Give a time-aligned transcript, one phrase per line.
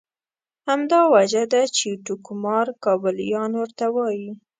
[0.67, 4.29] همدا وجه ده چې ټوکمار کابلیان ورته وایي.